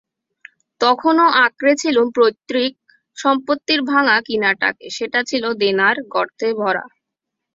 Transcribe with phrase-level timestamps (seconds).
[0.81, 2.73] তখনও আঁকড়ে ছিলুম পৈতৃক
[3.17, 6.85] সম্পত্তির ভাঙা কিনারটাকে সেটা ছিল দেনার গর্তে ভরা।